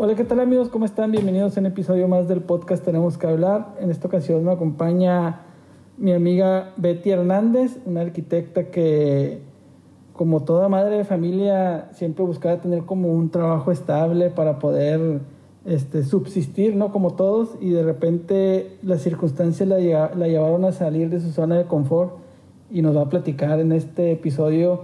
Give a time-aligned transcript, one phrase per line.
[0.00, 0.68] Hola, ¿qué tal amigos?
[0.68, 1.10] ¿Cómo están?
[1.10, 3.74] Bienvenidos a un episodio más del podcast Tenemos que hablar.
[3.80, 5.40] En esta ocasión me acompaña
[5.96, 9.40] mi amiga Betty Hernández, una arquitecta que,
[10.12, 15.18] como toda madre de familia, siempre buscaba tener como un trabajo estable para poder
[15.64, 16.92] este, subsistir, ¿no?
[16.92, 19.80] Como todos, y de repente las circunstancias la,
[20.14, 22.18] la llevaron a salir de su zona de confort
[22.70, 24.82] y nos va a platicar en este episodio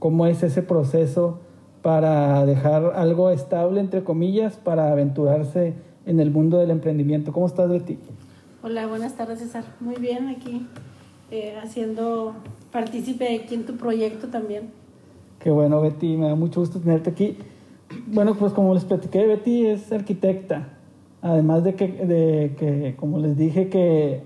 [0.00, 1.38] cómo es ese proceso
[1.82, 5.74] para dejar algo estable, entre comillas, para aventurarse
[6.06, 7.32] en el mundo del emprendimiento.
[7.32, 7.98] ¿Cómo estás, Betty?
[8.62, 9.64] Hola, buenas tardes, César.
[9.80, 10.66] Muy bien, aquí
[11.30, 12.34] eh, haciendo
[12.72, 14.70] partícipe aquí en tu proyecto también.
[15.38, 17.36] Qué bueno, Betty, me da mucho gusto tenerte aquí.
[18.06, 20.68] Bueno, pues como les platiqué, Betty es arquitecta.
[21.22, 24.22] Además de que, de que, como les dije, que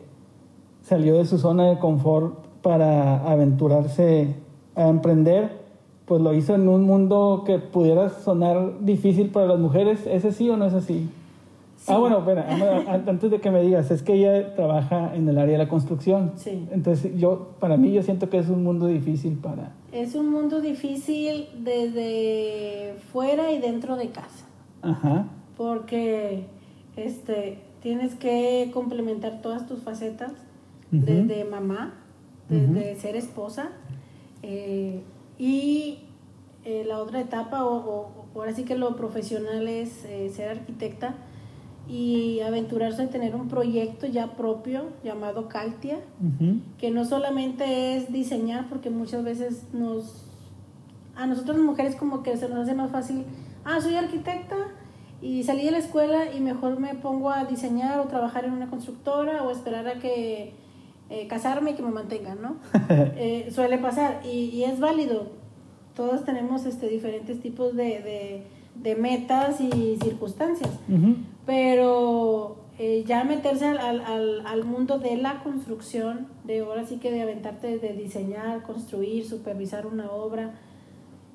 [0.83, 4.35] salió de su zona de confort para aventurarse
[4.75, 5.62] a emprender
[6.13, 10.07] pues lo hizo en un mundo que pudiera sonar difícil para las mujeres.
[10.07, 11.09] ¿Es así o no es así?
[11.87, 12.47] Ah, bueno, espera,
[13.09, 16.33] antes de que me digas, es que ella trabaja en el área de la construcción.
[16.37, 16.69] Sí.
[16.71, 19.73] Entonces, yo, para mí, yo siento que es un mundo difícil para...
[19.91, 24.45] Es un mundo difícil desde fuera y dentro de casa.
[24.83, 25.29] Ajá.
[25.57, 26.45] Porque,
[26.97, 30.33] este, tienes que complementar todas tus facetas,
[30.91, 31.95] desde mamá,
[32.51, 33.71] desde ser esposa,
[34.43, 35.01] eh,
[35.43, 35.99] y
[36.65, 41.17] eh, la otra etapa, o, ahora sí que lo profesional es eh, ser arquitecta
[41.89, 45.99] y aventurarse a tener un proyecto ya propio llamado Caltia,
[46.79, 50.27] que no solamente es diseñar, porque muchas veces nos,
[51.17, 53.25] a nosotros las mujeres como que se nos hace más fácil,
[53.65, 54.57] ah, soy arquitecta
[55.21, 58.71] y salí de la escuela y mejor me pongo a diseñar o trabajar en una
[58.71, 60.55] constructora o esperar a que
[61.13, 62.57] eh, casarme y que me mantengan, ¿no?
[63.19, 65.27] Eh, suele pasar y, es válido.
[65.95, 68.45] Todos tenemos este, diferentes tipos de,
[68.99, 70.71] metas y circunstancias,
[71.45, 77.79] pero eh, ya meterse al, mundo de la construcción, de ahora sí que de aventarte
[77.79, 80.55] de diseñar, construir, supervisar una obra,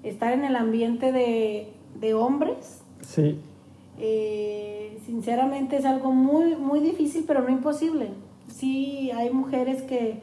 [0.02, 2.82] estar en el ambiente de, hombres.
[3.02, 3.40] Sí.
[5.06, 8.10] sinceramente es algo muy, muy difícil, pero no imposible
[8.48, 10.22] sí hay mujeres que,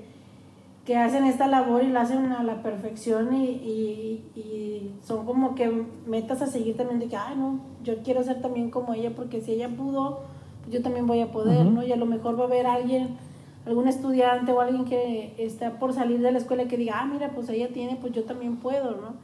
[0.85, 5.71] que hacen esta labor y la hacen a la perfección y, y, son como que
[6.07, 9.43] metas a seguir también de que, ay, no, yo quiero ser también como ella porque
[9.43, 10.21] si ella pudo,
[10.71, 11.83] yo también voy a poder, ¿no?
[11.83, 13.17] Y a lo mejor va a haber alguien,
[13.67, 17.07] algún estudiante o alguien que está por salir de la escuela y que diga, ah,
[17.07, 19.15] mira, pues ella tiene, pues yo también puedo, ¿no?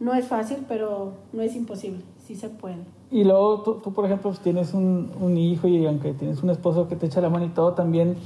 [0.00, 2.78] No es fácil, pero no es imposible, sí se puede.
[3.10, 6.50] Y luego tú, tú por ejemplo, pues, tienes un, un, hijo y aunque tienes un
[6.50, 8.16] esposo que te echa la mano y todo, también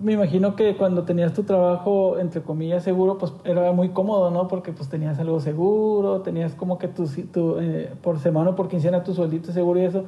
[0.00, 4.48] me imagino que cuando tenías tu trabajo, entre comillas, seguro, pues era muy cómodo, ¿no?
[4.48, 8.68] Porque pues tenías algo seguro, tenías como que tu, tu eh, por semana o por
[8.68, 10.04] quincena tu sueldito seguro y eso,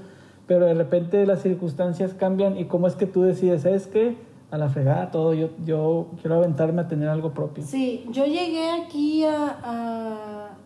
[0.46, 4.16] pero de repente las circunstancias cambian y cómo es que tú decides, es que
[4.50, 7.64] a la fregada todo, yo, yo quiero aventarme a tener algo propio.
[7.64, 10.65] Sí, yo llegué aquí a Mm,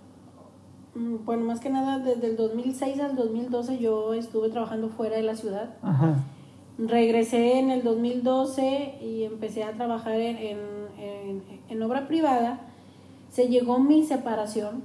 [0.94, 5.36] bueno, más que nada desde el 2006 al 2012 yo estuve trabajando fuera de la
[5.36, 5.70] ciudad.
[6.78, 10.58] Regresé en el 2012 y empecé a trabajar en,
[11.68, 12.60] en, obra privada.
[13.30, 14.82] Se llegó mi separación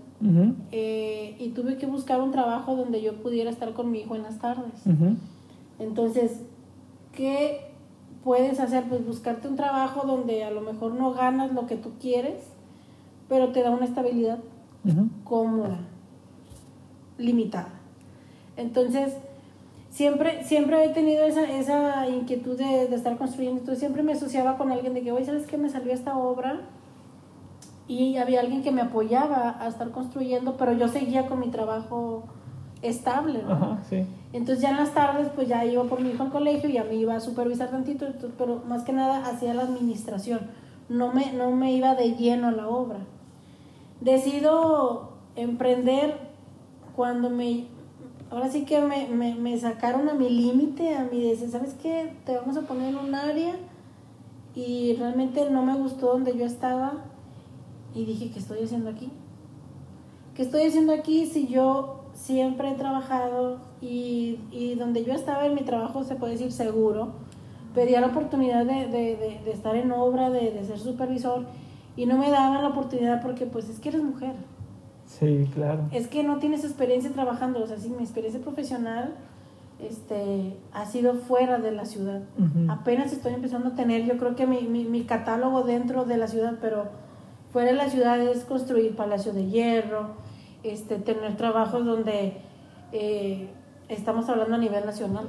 [0.71, 4.23] eh, y tuve que buscar un trabajo donde yo pudiera estar con mi hijo en
[4.23, 4.83] las tardes.
[5.79, 6.41] Entonces,
[7.13, 7.71] ¿qué
[8.23, 8.83] puedes hacer?
[8.87, 12.43] Pues buscarte un trabajo donde a lo mejor no ganas lo que tú quieres,
[13.27, 14.39] pero te da una estabilidad
[15.23, 15.79] cómoda
[17.17, 17.69] limitada.
[18.57, 19.17] Entonces,
[19.89, 23.59] siempre, siempre he tenido esa, esa inquietud de, de, estar construyendo.
[23.59, 25.57] Entonces, siempre me asociaba con alguien de que, oye, ¿sabes qué?
[25.57, 26.61] Me salió esta obra
[27.87, 32.23] y había alguien que me apoyaba a estar construyendo, pero yo seguía con mi trabajo
[32.81, 33.79] estable, ¿no?
[34.33, 36.83] Entonces ya en las tardes pues ya iba por mi hijo al colegio, y ya
[36.83, 38.07] me iba a supervisar tantito,
[38.37, 40.41] pero más que nada hacía la administración,
[40.89, 42.99] no me, no me iba de lleno a la obra.
[44.01, 46.34] Decido emprender
[46.95, 47.65] cuando me,
[48.29, 52.13] ahora sí que me, me, me sacaron a mi límite, a mi decir, ¿sabes qué?
[52.25, 53.55] Te vamos a poner en un área
[54.55, 56.93] y realmente no me gustó donde yo estaba
[57.93, 59.09] y dije, ¿qué estoy haciendo aquí?
[60.35, 65.53] ¿Qué estoy haciendo aquí si yo siempre he trabajado y, y donde yo estaba en
[65.53, 67.13] mi trabajo, se puede decir seguro,
[67.73, 71.45] pedía la oportunidad de, de, de, de estar en obra, de, ser supervisor
[71.95, 74.33] y no me daban la oportunidad porque pues es que eres mujer
[75.19, 75.87] Sí, claro.
[75.91, 79.15] Es que no tienes experiencia trabajando, o sea, sí, mi experiencia profesional
[79.79, 82.21] este, ha sido fuera de la ciudad.
[82.69, 86.27] Apenas estoy empezando a tener, yo creo que mi, mi, mi, catálogo dentro de la
[86.27, 86.85] ciudad, pero
[87.51, 90.15] fuera de la ciudad es construir Palacio de Hierro,
[90.63, 92.37] este, tener trabajos donde
[92.91, 93.49] eh,
[93.89, 95.27] estamos hablando a nivel nacional.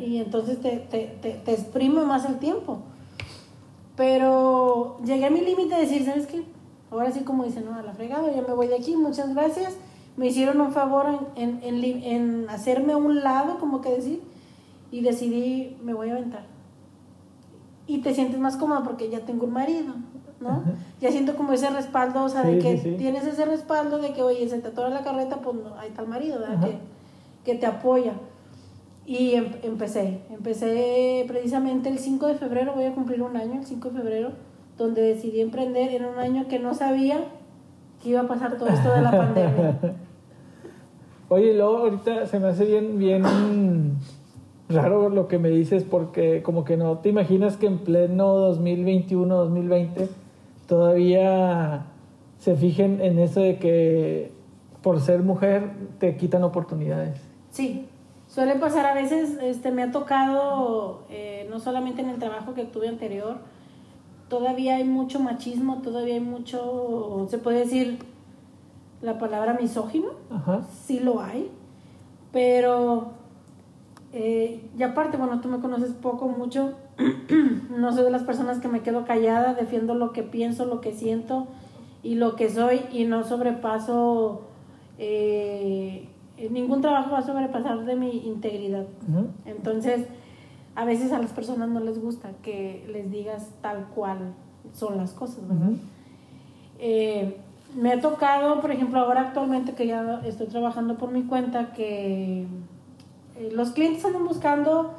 [0.00, 2.78] Y entonces te, te, te, te, exprime más el tiempo.
[3.96, 6.44] Pero llegué a mi límite de decir, ¿sabes qué?
[6.92, 9.76] Ahora sí, como dicen, no, a la fregada, ya me voy de aquí, muchas gracias.
[10.16, 11.06] Me hicieron un favor
[11.36, 14.20] en, en, en, en hacerme a un lado, como que decir,
[14.90, 16.44] y decidí, me voy a aventar.
[17.86, 19.94] Y te sientes más cómoda porque ya tengo un marido,
[20.38, 20.62] ¿no?
[21.00, 24.46] Ya siento como ese respaldo, o sea, de que tienes ese respaldo de que, oye,
[24.48, 26.60] se te atora la carreta, pues ahí está el marido, ¿verdad?
[26.60, 26.78] Que,
[27.44, 28.12] que, te apoya.
[29.06, 33.66] Y em, empecé, empecé precisamente el 5 de febrero, voy a cumplir un año, el
[33.66, 34.32] 5 de febrero,
[34.78, 37.24] donde decidí emprender en un año que no sabía
[38.02, 39.78] que iba a pasar todo esto de la pandemia.
[41.28, 43.22] Oye, luego ahorita se me hace bien, bien
[44.68, 49.34] raro lo que me dices porque como que no te imaginas que en pleno 2021,
[49.34, 50.08] 2020
[50.66, 51.86] todavía
[52.38, 54.32] se fijen en eso de que
[54.82, 57.20] por ser mujer te quitan oportunidades.
[57.50, 57.86] Sí,
[58.26, 62.64] suele pasar a veces, este, me ha tocado, eh, no solamente en el trabajo que
[62.64, 63.36] tuve anterior,
[64.32, 67.98] todavía hay mucho machismo, todavía hay mucho, se puede decir
[69.02, 70.62] la palabra misógino, Ajá.
[70.86, 71.50] sí lo hay,
[72.32, 73.12] pero
[74.14, 76.72] eh, y aparte, bueno, tú me conoces poco, mucho,
[77.76, 80.92] no soy de las personas que me quedo callada, defiendo lo que pienso, lo que
[80.92, 81.46] siento
[82.02, 84.44] y lo que soy y no sobrepaso,
[84.96, 86.08] eh,
[86.50, 88.86] ningún trabajo va a sobrepasar de mi integridad.
[89.44, 90.06] Entonces,
[90.74, 94.34] a veces a las personas no les gusta que les digas tal cual
[94.72, 95.72] son las cosas, ¿verdad?
[96.78, 97.36] Eh,
[97.74, 102.46] me ha tocado, por ejemplo, ahora actualmente que ya estoy trabajando por mi cuenta, que
[103.36, 104.94] eh, los clientes andan buscando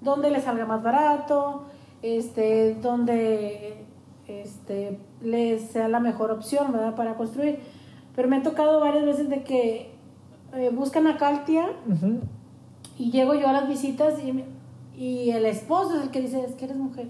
[0.00, 1.64] dónde les salga más barato,
[2.02, 3.84] este, donde
[4.28, 6.94] este, les sea la mejor opción, ¿verdad?
[6.94, 7.60] Para construir.
[8.14, 9.90] Pero me ha tocado varias veces de que
[10.54, 11.66] eh, buscan a Caltia
[12.98, 14.44] y llego yo a las visitas y,
[14.96, 17.08] y el esposo es el que dice, es que eres mujer.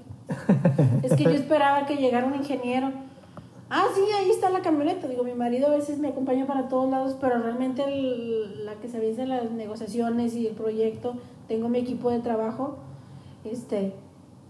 [1.02, 2.92] es que yo esperaba que llegara un ingeniero
[3.70, 5.08] ah, sí, ahí está la camioneta.
[5.08, 7.84] Digo, mi marido a veces me acompaña para todos lados, pero realmente
[8.64, 11.14] la que se de las negociaciones y el proyecto,
[11.48, 12.78] tengo mi equipo de trabajo,
[13.44, 13.92] este,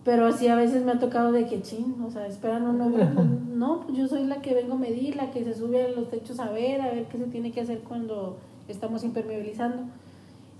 [0.05, 2.91] pero sí a veces me ha tocado de que chin, o sea, esperan un no,
[3.55, 6.11] no, pues yo soy la que vengo a medir, la que se sube a los
[6.11, 8.37] techos a ver, a ver qué se tiene que hacer cuando
[8.69, 9.85] estamos impermeabilizando.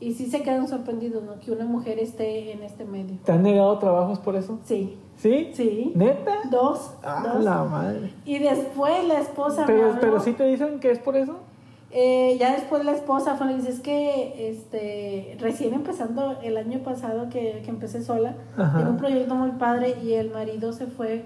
[0.01, 1.41] Y sí se quedan sorprendidos, ¿no?
[1.41, 3.17] Que una mujer esté en este medio.
[3.25, 4.59] ¿Te han negado trabajos por eso?
[4.65, 4.99] Sí.
[5.17, 5.51] ¿Sí?
[5.55, 5.93] Sí.
[5.95, 6.41] ¿Neta?
[6.51, 6.95] Dos.
[7.03, 8.13] Ah, la madre.
[8.25, 11.37] Y después la esposa pero, me Pero sí te dicen que es por eso.
[11.97, 17.29] Eh, ya después la esposa fue, dice, es que este, recién empezando el año pasado
[17.29, 21.23] que, que empecé sola, tengo un proyecto muy padre y el marido se fue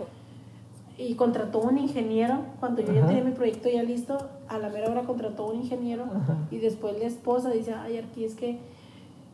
[0.98, 4.18] y contrató un ingeniero, cuando yo ya tenía mi proyecto ya listo,
[4.48, 6.06] a la mera hora contrató un ingeniero
[6.50, 8.58] y después la esposa dice, ay, aquí es que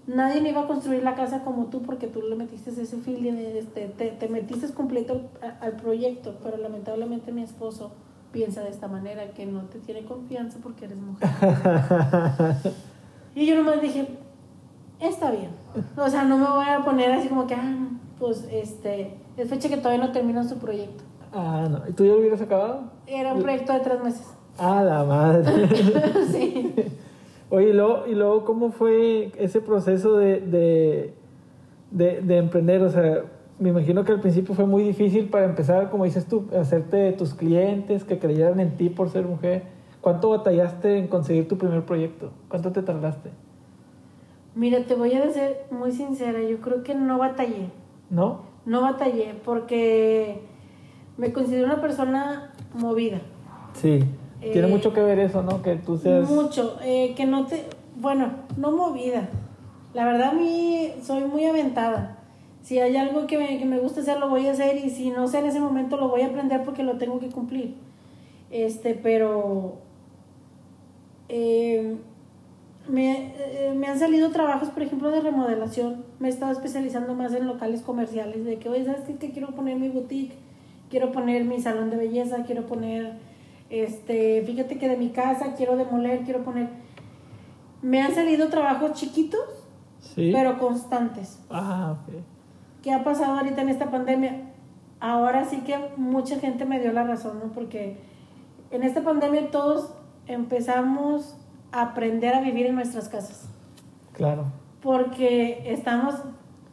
[0.06, 3.32] nadie me iba a construir la casa como tú porque tú le metiste ese feeling,
[3.32, 5.22] este, te, te metiste completo
[5.61, 7.93] al proyecto, pero lamentablemente mi esposo
[8.31, 11.28] piensa de esta manera, que no te tiene confianza porque eres mujer.
[13.34, 14.08] y yo nomás dije,
[15.00, 15.50] está bien.
[15.96, 19.68] O sea, no me voy a poner así como que, ah, pues este, es fecha
[19.68, 21.04] que todavía no termina su proyecto.
[21.35, 21.83] Ah, no.
[21.88, 22.85] ¿Y tú ya lo hubieras acabado?
[23.07, 24.35] Era un proyecto de tres meses.
[24.57, 25.69] Ah, la madre.
[26.31, 26.75] sí.
[27.50, 31.14] Oye, y luego, y luego, ¿cómo fue ese proceso de, de,
[31.91, 32.83] de, de, emprender?
[32.83, 33.25] O sea,
[33.59, 37.35] me imagino que al principio fue muy difícil para empezar, como dices tú, hacerte tus
[37.35, 39.64] clientes, que creyeran en ti por ser mujer.
[40.00, 42.31] ¿Cuánto batallaste en conseguir tu primer proyecto?
[42.49, 43.31] ¿Cuánto te tardaste?
[44.55, 47.71] Mira, te voy a ser muy sincera, yo creo que no batallé.
[48.11, 48.43] ¿No?
[48.67, 50.43] No batallé porque
[51.16, 53.21] me considero una persona movida.
[53.75, 54.04] Sí.
[54.40, 55.62] Tiene mucho que ver eso, ¿no?
[55.62, 56.28] Que tú seas...
[56.28, 57.64] Mucho, eh, que no te...
[57.97, 59.28] Bueno, no movida.
[59.94, 62.18] La verdad a mí soy muy aventada.
[62.62, 65.11] Si hay algo que me, que me gusta hacer, lo voy a hacer y si
[65.11, 67.75] no sé en ese momento, lo voy a aprender porque lo tengo que cumplir.
[68.50, 69.76] Este, pero...
[71.28, 71.97] Eh,
[72.88, 76.04] me, eh, me, han salido trabajos, por ejemplo, de remodelación.
[76.18, 79.16] Me he estado especializando más en locales comerciales, de que, oye, ¿sabes qué?
[79.16, 80.35] Que quiero poner mi boutique,
[80.95, 83.19] quiero poner mi salón de belleza, quiero poner
[83.69, 86.69] este, fíjate que de mi casa quiero demoler, quiero poner.
[87.83, 89.41] Me han salido trabajos chiquitos,
[90.15, 91.41] pero constantes.
[91.51, 92.15] Ah, ok.
[92.81, 94.53] ¿Qué ha pasado ahorita en esta pandemia?
[95.01, 97.51] Ahora sí que mucha gente me dio la razón, ¿no?
[97.51, 97.97] Porque
[98.71, 99.93] en esta pandemia todos
[100.29, 101.37] empezamos
[101.73, 103.49] a aprender a vivir en nuestras casas.
[104.13, 104.45] Claro.
[104.81, 106.15] Porque estamos,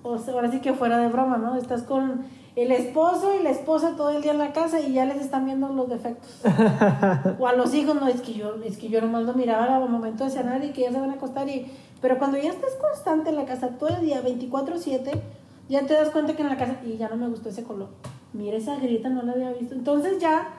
[0.03, 1.55] ahora sí que fuera de broma, ¿no?
[1.55, 2.21] Estás con
[2.55, 5.45] el esposo y la esposa todo el día en la casa y ya les están
[5.45, 6.29] viendo los defectos.
[7.39, 9.89] o a los hijos, no, es que yo, es que yo nomás lo miraba al
[9.89, 12.75] momento de cenar y que ya se van a acostar y Pero cuando ya estás
[12.75, 15.21] constante en la casa todo el día, 24/7,
[15.69, 17.89] ya te das cuenta que en la casa, y ya no me gustó ese color.
[18.33, 19.73] Mira esa grieta, no la había visto.
[19.73, 20.49] Entonces ya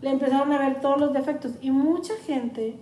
[0.00, 1.52] le empezaron a ver todos los defectos.
[1.60, 2.76] Y mucha gente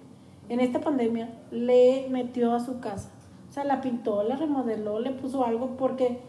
[0.51, 3.11] en esta pandemia le metió a su casa.
[3.49, 6.21] O sea, la pintó, la remodeló, le puso algo porque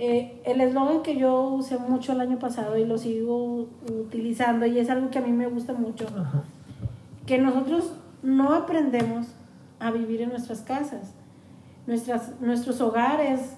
[0.00, 4.78] eh, el eslogan que yo usé mucho el año pasado y lo sigo utilizando y
[4.78, 6.06] es algo que a mí me gusta mucho,
[7.26, 9.26] que nosotros no aprendemos
[9.80, 11.14] a vivir en nuestras casas.
[11.88, 13.56] Nuestras, nuestros hogares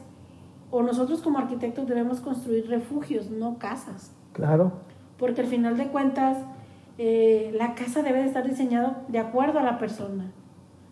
[0.70, 4.12] o nosotros como arquitectos debemos construir refugios, no casas.
[4.32, 4.72] Claro.
[5.18, 6.38] Porque al final de cuentas,
[6.96, 10.30] eh, la casa debe de estar diseñada de acuerdo a la persona.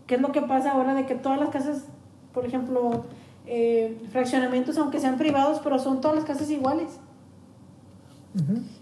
[0.07, 1.87] ¿Qué es lo que pasa ahora de que todas las casas,
[2.35, 3.05] por ejemplo,
[3.51, 7.01] eh, fraccionamientos, aunque sean privados, pero son todas las casas iguales?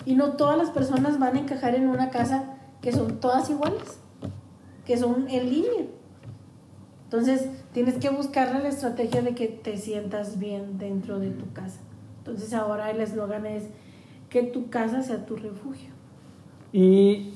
[0.04, 3.99] Y no todas las personas van a encajar en una casa que son todas iguales,
[4.85, 5.87] que son en línea.
[7.04, 11.80] Entonces, tienes que buscar la estrategia de que te sientas bien dentro de tu casa.
[12.18, 13.64] Entonces, ahora el eslogan es
[14.28, 15.90] que tu casa sea tu refugio.
[16.73, 17.35] ¿Y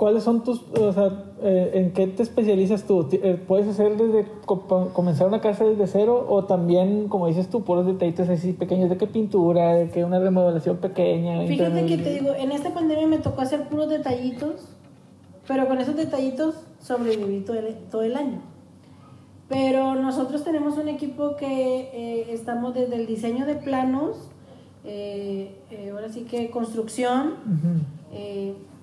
[0.00, 3.06] cuáles son tus, o sea, eh, en qué te especializas tú?
[3.12, 7.84] Eh, ¿Puedes hacer desde comenzar una casa desde cero o también, como dices tú, puros
[7.84, 11.46] detallitos así pequeños de qué pintura, de qué una remodelación pequeña?
[11.46, 14.68] Fíjate que te digo, en esta pandemia me tocó hacer puros detallitos,
[15.46, 18.40] pero con esos detallitos sobreviví todo el, todo el año.
[19.50, 24.30] Pero nosotros tenemos un equipo que eh, estamos desde el diseño de planos,
[24.82, 27.34] eh, eh, ahora sí que construcción,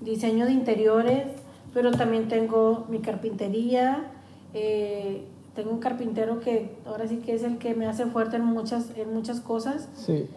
[0.02, 1.26] diseño de interiores,
[1.74, 4.12] pero también tengo mi carpintería,
[5.56, 8.92] tengo un carpintero que ahora sí que es el que me hace fuerte en muchas,
[8.96, 9.90] en muchas cosas.
[9.96, 10.28] Sí.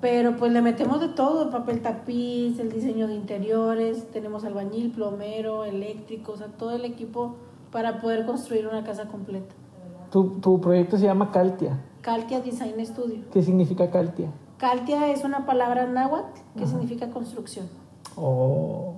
[0.00, 5.64] Pero pues le metemos de todo, papel tapiz, el diseño de interiores, tenemos albañil, plomero,
[5.64, 7.36] eléctrico, o sea, todo el equipo
[7.72, 9.54] para poder construir una casa completa.
[10.10, 11.80] Tu, tu proyecto se llama Caltia.
[12.02, 13.22] Caltia Design Studio.
[13.32, 14.30] ¿Qué significa Caltia?
[14.58, 17.66] Caltia es una palabra náhuatl que significa construcción.
[18.16, 18.94] Oh.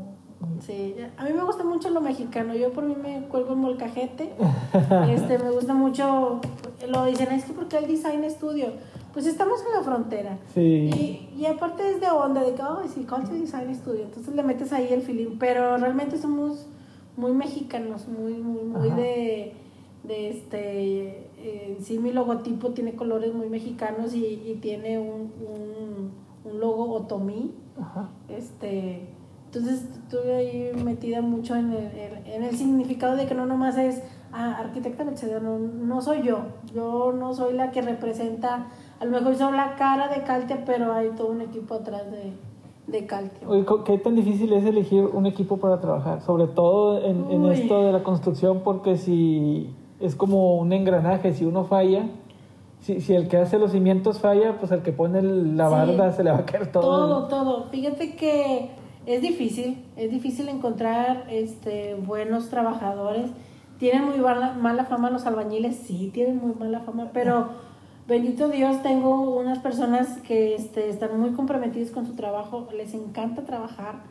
[0.60, 2.54] Sí, a mí me gusta mucho lo mexicano.
[2.54, 4.32] Yo por mí me cuelgo el molcajete.
[5.10, 6.40] este, me gusta mucho.
[6.88, 8.68] Lo dicen, es que porque el Design Studio
[9.12, 10.38] pues estamos en la frontera.
[10.54, 10.60] Sí.
[10.60, 14.42] Y, y aparte es de onda, de que, oh, sí, Culture Design Studio, entonces le
[14.44, 16.68] metes ahí el feeling, pero realmente somos
[17.16, 19.54] muy mexicanos, muy, muy, muy de,
[20.04, 26.12] de este, eh, sí mi logotipo tiene colores muy mexicanos y, y tiene un, un,
[26.44, 28.10] un, logo otomí, Ajá.
[28.28, 29.08] este,
[29.48, 34.02] entonces estuve ahí metida mucho en el, en el significado de que no nomás es
[34.32, 36.40] ah, arquitecta Mercedes, no, no soy yo,
[36.74, 38.68] yo no soy la que representa
[39.00, 42.32] a lo mejor son la cara de Caltia, pero hay todo un equipo atrás de,
[42.88, 43.46] de Caltia.
[43.84, 46.20] ¿qué tan difícil es elegir un equipo para trabajar?
[46.22, 51.44] Sobre todo en, en, esto de la construcción, porque si es como un engranaje, si
[51.44, 52.06] uno falla,
[52.80, 56.24] si, si el que hace los cimientos falla, pues el que pone la barda se
[56.24, 56.82] le va a caer todo.
[56.82, 57.64] Todo, todo.
[57.70, 58.72] Fíjate que
[59.08, 63.30] es difícil, es difícil encontrar este, buenos trabajadores.
[63.78, 67.48] Tienen muy mala, mala fama los albañiles, sí, tienen muy mala fama, pero
[68.06, 73.46] bendito Dios, tengo unas personas que este, están muy comprometidas con su trabajo, les encanta
[73.46, 74.02] trabajar.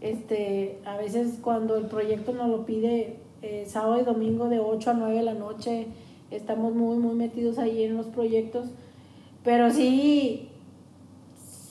[0.00, 4.92] Este, a veces cuando el proyecto nos lo pide eh, sábado y domingo de 8
[4.92, 5.88] a 9 de la noche,
[6.30, 8.70] estamos muy, muy metidos ahí en los proyectos.
[9.44, 10.47] Pero sí,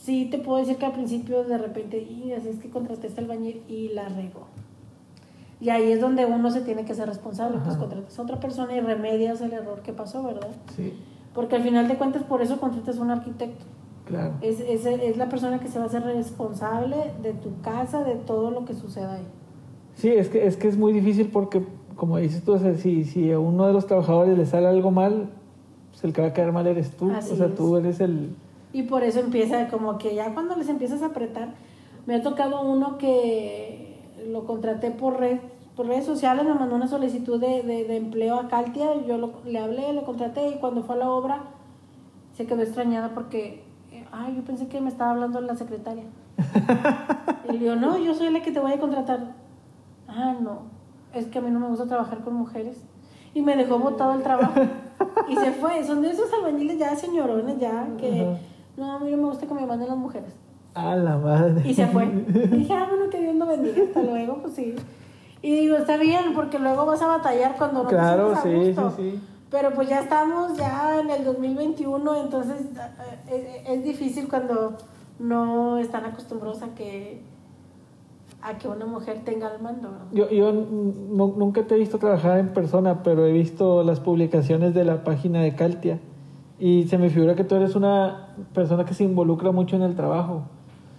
[0.07, 3.19] sí te puedo decir que al principio de repente, y así es que contraté este
[3.19, 4.47] albañil y la regó.
[5.59, 8.73] Y ahí es donde uno se tiene que ser responsable, pues contratas a otra persona
[8.73, 10.47] y remedias el error que pasó, ¿verdad?
[10.77, 10.93] Sí.
[11.33, 13.65] Porque al final de cuentas por eso contratas a un arquitecto.
[14.05, 14.35] Claro.
[14.41, 18.15] Es, es, es, la persona que se va a hacer responsable de tu casa, de
[18.15, 19.27] todo lo que suceda ahí.
[19.95, 21.61] Sí, es que es, que es muy difícil porque,
[21.97, 25.31] como dices tú, si, si a uno de los trabajadores le sale algo mal,
[25.91, 27.11] pues el que va a quedar mal eres tú.
[27.11, 27.55] Así o sea, es.
[27.55, 28.37] tú eres el...
[28.73, 31.49] Y por eso empieza como que ya cuando les empiezas a apretar,
[32.05, 33.99] me ha tocado uno que
[34.31, 35.39] lo contraté por red
[35.77, 39.33] por redes sociales me mandó una solicitud de, de, de empleo a Caltia, yo lo,
[39.45, 41.43] le hablé, le contraté y cuando fue a la obra
[42.35, 43.63] se quedó extrañada porque,
[44.11, 46.05] ay, yo pensé que me estaba hablando la secretaria.
[47.47, 49.33] y le digo, no, yo soy la que te voy a contratar.
[50.07, 50.61] Ah, no,
[51.13, 52.77] es que a mí no me gusta trabajar con mujeres.
[53.35, 54.59] Y me dejó botado el trabajo.
[55.29, 55.83] y se fue.
[55.83, 58.37] Son de esos albañiles ya señorones, ya, que, uh -huh.
[58.77, 60.33] No, a mí no me gusta que me manden las mujeres.
[60.75, 61.67] A la madre.
[61.67, 62.05] Y se fue.
[62.05, 63.83] Y dije, ah, bueno, que Dios lo bendiga.
[63.83, 64.75] Hasta luego, pues sí.
[65.41, 68.93] Y digo, está bien, porque luego vas a batallar cuando no claro, te sí, gusto.
[68.95, 69.21] sí, sí.
[69.49, 72.61] Pero pues ya estamos ya en el 2021, entonces
[73.31, 74.75] es, es, difícil cuando
[75.19, 77.21] no están acostumbrados a que
[78.41, 79.89] a que una mujer tenga el mando.
[80.11, 84.83] Yo, yo nunca te he visto trabajar en persona, pero he visto las publicaciones de
[84.83, 85.99] la página de Caltia
[86.59, 89.95] y se me figura que tú eres una persona que se involucra mucho en el
[89.95, 90.43] trabajo.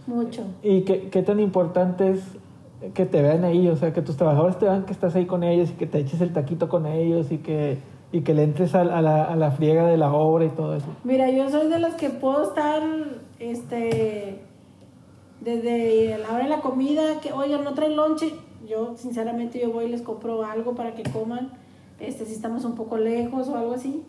[0.07, 0.43] Mucho.
[0.63, 2.25] ¿Y qué, qué tan importante es
[2.95, 3.69] que te vean ahí?
[3.69, 5.99] O sea, que tus trabajadores te vean que estás ahí con ellos y que te
[5.99, 7.79] eches el taquito con ellos y que,
[8.13, 10.87] y que le entres a, la, a la friega de la obra y todo eso.
[11.05, 12.83] Mira, yo soy de las que puedo estar,
[13.39, 14.43] este
[15.41, 18.35] desde la hora de la comida, que oigan, no traen lonche,
[18.69, 21.53] yo sinceramente yo voy y les compro algo para que coman,
[22.01, 24.03] este, si estamos un poco lejos o algo así.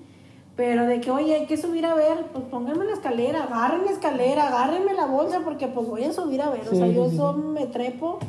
[0.59, 3.91] Pero de que, oye, hay que subir a ver, pues pónganme la escalera, agarren la
[3.91, 6.67] escalera, agárrenme la bolsa, porque pues voy a subir a ver.
[6.69, 8.19] o sea, yo me trepo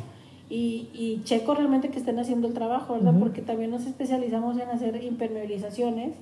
[0.49, 3.15] y, y, checo realmente que estén haciendo el trabajo, ¿verdad?
[3.19, 6.13] Porque también nos especializamos en hacer impermeabilizaciones.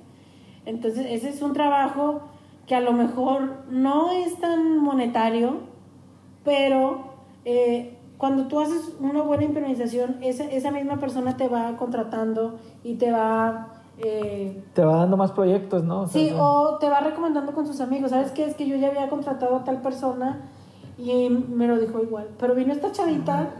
[0.66, 2.22] Entonces, ese es un trabajo
[2.66, 5.58] que a lo mejor no es tan monetario,
[6.42, 7.12] pero
[7.44, 12.94] eh, cuando tú haces una buena implementación, esa, esa misma persona te va contratando y
[12.94, 13.76] te va...
[14.02, 16.08] Eh, te va dando más proyectos, ¿no?
[16.08, 18.10] sí, o te va recomendando con sus amigos.
[18.10, 18.44] ¿Sabes qué?
[18.44, 20.40] Es que yo ya había contratado a tal persona
[20.96, 22.28] y me lo dijo igual.
[22.38, 23.50] Pero vino esta chavita,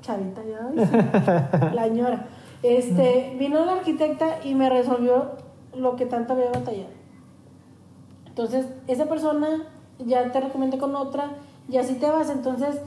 [0.00, 2.28] chavita ya, la señora.
[2.62, 5.32] Este, vino la arquitecta y me resolvió
[5.74, 6.92] lo que tanto había batallado.
[8.26, 9.64] Entonces, esa persona
[9.98, 11.30] ya te recomendé con otra
[11.68, 12.30] y así te vas.
[12.30, 12.80] Entonces,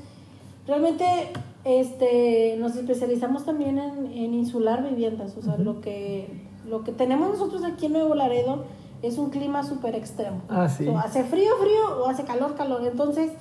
[0.66, 1.32] realmente
[1.66, 5.38] este, nos especializamos también en, insular viviendas.
[5.38, 6.28] O sea, lo, que,
[6.68, 8.66] lo que tenemos nosotros aquí en Nuevo Laredo
[9.02, 10.42] es un clima súper extremo.
[10.50, 10.88] Ah, sí.
[10.88, 12.86] o hace frío, frío o hace calor, calor.
[12.86, 13.32] Entonces,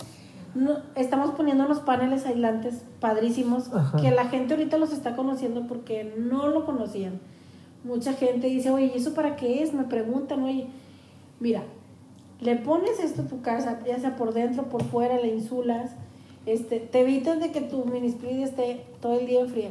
[0.55, 6.15] no, estamos poniendo unos paneles aislantes padrísimos que la gente ahorita los está conociendo porque
[6.19, 7.21] no lo conocían.
[7.85, 9.73] Mucha gente dice, oye, ¿y eso para qué es?
[9.73, 10.69] Me preguntan, oye,
[11.41, 11.63] mira,
[12.41, 15.93] le pones esto a tu casa, ya sea por dentro, por fuera, le insulas,
[16.47, 19.71] este, te evitas de que tu mini split esté todo el día en frío.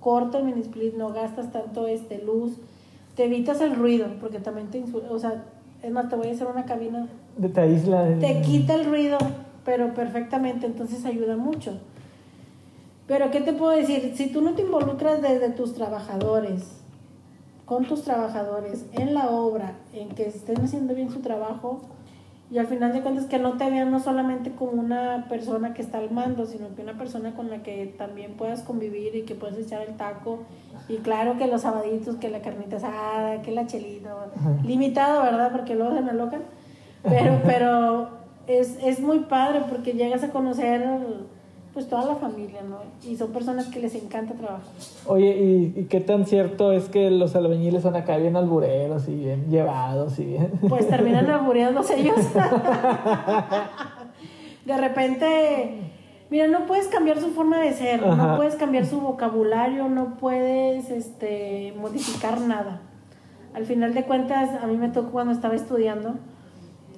[0.00, 2.52] Corta el mini split, no gastas tanto este, luz,
[3.16, 5.44] te evitas el ruido, porque también te insula, o sea,
[5.82, 7.08] es más, te voy a hacer una cabina.
[7.36, 8.18] De te aísla.
[8.18, 9.18] Te quita el ruido,
[9.64, 11.78] pero perfectamente, entonces ayuda mucho.
[13.06, 14.12] Pero, ¿qué te puedo decir?
[14.16, 16.80] Si tú no te involucras desde tus trabajadores,
[17.64, 21.80] con tus trabajadores en la obra, en que estén haciendo bien su trabajo
[22.48, 25.82] y al final de cuentas que no te vean no solamente como una persona que
[25.82, 29.34] está al mando, sino que una persona con la que también puedas convivir y que
[29.34, 30.44] puedas echar el taco.
[30.88, 34.14] Y claro que los sabaditos, que la carnita asada, que la chelita,
[34.64, 35.50] limitado, ¿verdad?
[35.50, 36.42] Porque luego se me alocan.
[37.02, 38.08] Pero, pero
[38.46, 40.86] es, es muy padre porque llegas a conocer
[41.76, 42.78] pues toda la familia, ¿no?
[43.06, 44.64] Y son personas que les encanta trabajar.
[45.04, 49.50] Oye, ¿y, qué tan cierto es que los albañiles son acá bien albureros y bien
[49.50, 50.52] llevados y bien...
[50.70, 52.16] Pues terminan albureados ellos.
[54.64, 55.92] de repente,
[56.30, 60.88] mira, no puedes cambiar su forma de ser, no puedes cambiar su vocabulario, no puedes
[60.88, 62.80] este, modificar nada.
[63.52, 66.14] Al final de cuentas, a mí me tocó cuando estaba estudiando,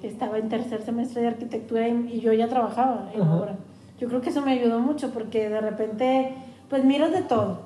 [0.04, 3.56] estaba en tercer semestre de arquitectura y, yo ya trabajaba en obra
[3.98, 6.34] yo creo que eso me ayudó mucho porque de repente,
[6.68, 7.60] pues miras de todo,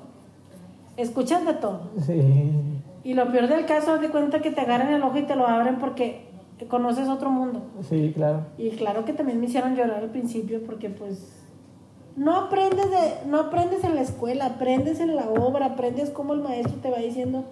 [0.97, 1.91] escuchas de todo.
[2.05, 2.21] Sí.
[3.03, 5.35] Y lo peor del caso es de cuenta que te agarran el ojo y te
[5.35, 6.33] lo abren porque
[6.67, 7.61] conoces otro mundo.
[7.81, 8.45] Sí, claro.
[8.57, 11.43] Y claro que también me hicieron llorar al principio porque pues
[12.15, 16.41] no aprendes de no aprendes en la escuela, aprendes en la obra, aprendes cómo el
[16.41, 17.45] maestro te va diciendo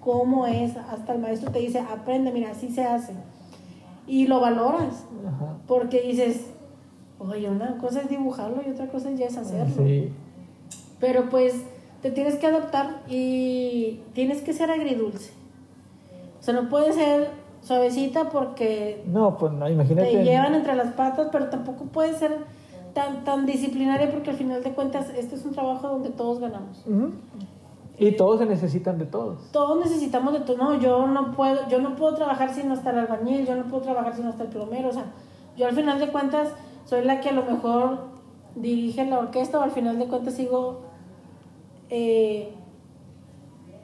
[0.00, 3.12] cómo es, hasta el maestro te dice, "Aprende, mira, así se hace."
[4.06, 5.04] Y lo valoras.
[5.66, 6.46] Porque dices,
[7.18, 9.74] Oye, una cosa es dibujarlo y otra cosa ya es hacerlo.
[9.76, 10.12] Sí.
[11.00, 11.54] Pero pues
[12.02, 15.32] te tienes que adaptar y tienes que ser agridulce.
[16.38, 17.30] O sea, no puede ser
[17.62, 20.12] suavecita porque no, pues no, imagínate.
[20.12, 22.38] te llevan entre las patas, pero tampoco puede ser
[22.92, 26.84] tan, tan disciplinaria porque al final de cuentas este es un trabajo donde todos ganamos.
[27.98, 29.50] Y todos se necesitan de todos.
[29.52, 30.56] Todos necesitamos de todo.
[30.58, 33.64] No, yo no puedo, yo no puedo trabajar sin no estar el albañil, yo no
[33.64, 34.90] puedo trabajar sin no estar el plomero.
[34.90, 35.06] O sea,
[35.56, 36.50] yo al final de cuentas
[36.86, 38.06] soy la que a lo mejor
[38.54, 40.80] dirige la orquesta o al final de cuentas sigo
[41.90, 42.52] eh,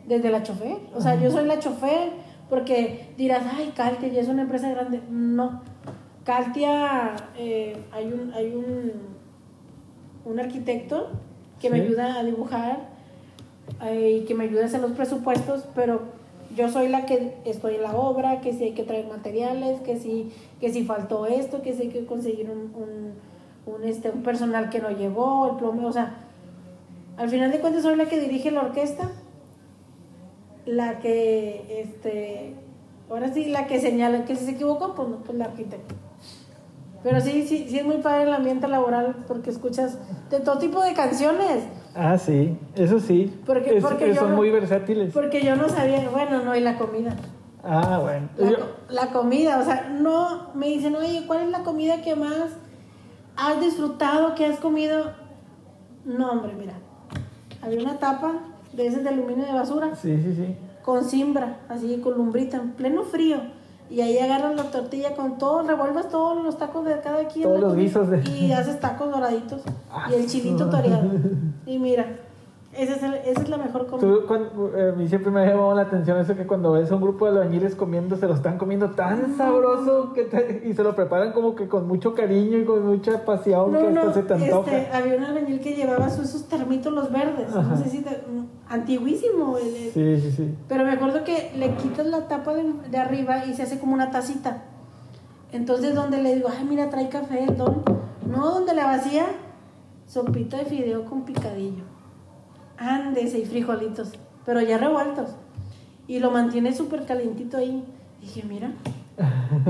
[0.07, 0.79] desde la chofer.
[0.95, 2.11] O sea, yo soy la chofer
[2.49, 5.03] porque dirás, ay, Caltia ya es una empresa grande.
[5.11, 5.63] No,
[6.25, 8.93] Caltia, eh, hay, un, hay un,
[10.25, 11.11] un arquitecto
[11.61, 12.89] que me ayuda a dibujar
[13.83, 16.03] eh, y que me ayuda a hacer los presupuestos, pero
[16.55, 19.97] yo soy la que estoy en la obra, que si hay que traer materiales, que
[19.97, 23.15] si, que si faltó esto, que si hay que conseguir un,
[23.67, 26.17] un, este, un personal que no llegó, el plomeo, o sea,
[27.17, 29.11] al final de cuentas soy la que dirige la orquesta,
[30.67, 32.55] la que, este,
[33.11, 35.95] ahora sí, la que señala que si se equivocó, pues, pues la arquitecta.
[37.03, 39.99] Pero sí, sí, sí es muy padre el ambiente laboral porque escuchas
[40.31, 41.65] de todo tipo de canciones.
[41.95, 43.33] Ah, sí, eso sí.
[43.45, 45.13] Porque, porque son muy versátiles.
[45.13, 47.17] Porque yo no sabía, bueno, no, y la comida.
[47.63, 48.29] Ah, bueno.
[48.89, 52.57] La, comida, o sea, no, me dicen, oye, ¿cuál es la comida que más
[53.37, 55.13] has disfrutado, que has comido?
[56.05, 56.75] No, hombre, mira,
[57.63, 58.41] había una tapa
[58.73, 59.95] de ese de aluminio de basura.
[59.95, 60.57] Sí, sí, sí.
[60.83, 63.39] Con cimbra, así, con lumbrita, en pleno frío
[63.93, 67.45] y ahí agarras la tortilla con todo, revuelves todos los tacos de cada quien.
[67.45, 68.23] Todos los guisos de...
[68.27, 69.61] Y haces tacos doraditos
[70.11, 71.11] y el chilito toreado.
[71.67, 72.07] Y mira,
[72.77, 74.89] esa es, esa es la mejor comida.
[74.89, 77.27] a mí siempre me ha llamado la atención eso que cuando ves a un grupo
[77.27, 81.55] de albañiles comiendo, se lo están comiendo tan sabroso que y se lo preparan como
[81.55, 84.75] que con mucho cariño y con mucha pasión que no, se te antoja.
[84.75, 88.05] Este, había un albañil que llevaba esos termitos los verdes, no sé si
[88.69, 89.59] antiguísimo.
[89.59, 90.55] sí, sí, sí.
[90.67, 93.93] Pero me acuerdo que le quitas la tapa de, de, arriba y se hace como
[93.93, 94.65] una tacita.
[95.53, 97.83] Entonces donde le digo, ay mira, trae café, don.
[98.27, 99.27] No, donde la vacía,
[100.07, 101.93] sopita de fideo con picadillo
[102.79, 104.13] Andes y frijolitos,
[104.45, 105.37] pero ya revueltos.
[106.09, 107.85] Y lo mantiene súper calientito ahí.
[108.21, 108.73] Dije, mira.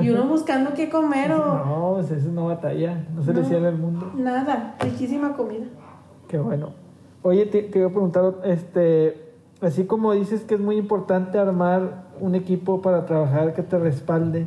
[0.00, 1.36] Y uno buscando qué comer o...
[1.66, 4.12] No, pues eso no batalla, no se le cierra el mundo.
[4.16, 5.66] Nada, riquísima comida.
[6.28, 6.70] Qué bueno.
[7.22, 12.04] Oye, te, te voy a preguntar, este, así como dices que es muy importante armar
[12.20, 14.46] un equipo para trabajar que te respalde,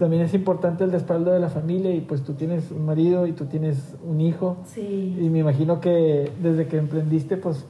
[0.00, 3.32] también es importante el respaldo de la familia y pues tú tienes un marido y
[3.32, 4.56] tú tienes un hijo.
[4.64, 5.14] Sí.
[5.20, 7.66] Y me imagino que desde que emprendiste pues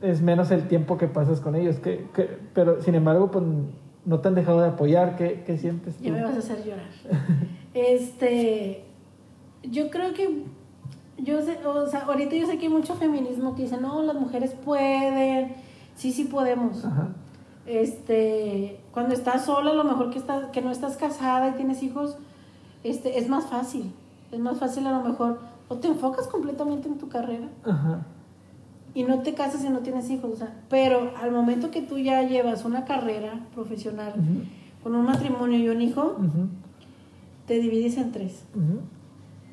[0.00, 1.80] es menos el tiempo que pasas con ellos.
[1.80, 2.06] Que,
[2.54, 3.44] pero sin embargo pues
[4.04, 5.16] no te han dejado de apoyar.
[5.16, 6.04] ¿Qué, qué sientes tú?
[6.04, 6.86] Ya me vas a hacer llorar.
[7.74, 8.84] este,
[9.64, 10.44] yo creo que
[11.18, 14.14] yo sé, o sea, ahorita yo sé que hay mucho feminismo que dice, no, las
[14.14, 15.56] mujeres pueden,
[15.96, 16.84] sí, sí podemos.
[16.84, 17.08] Ajá
[17.66, 21.82] este, cuando estás sola, a lo mejor que, estás, que no estás casada y tienes
[21.82, 22.16] hijos,
[22.84, 23.92] este, es más fácil.
[24.30, 27.48] Es más fácil a lo mejor, o te enfocas completamente en tu carrera
[28.94, 30.40] y no te casas y no tienes hijos.
[30.68, 34.14] pero al momento que tú ya llevas una carrera profesional
[34.82, 36.16] con un matrimonio y un hijo,
[37.46, 38.44] te divides en tres.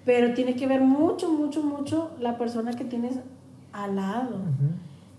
[0.06, 3.19] Pero tiene que ver mucho, mucho, mucho la persona que tienes
[3.72, 4.38] al lado.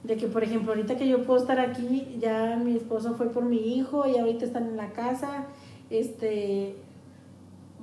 [0.03, 3.45] De que, por ejemplo, ahorita que yo puedo estar aquí, ya mi esposo fue por
[3.45, 5.47] mi hijo y ahorita están en la casa.
[5.91, 6.77] Este,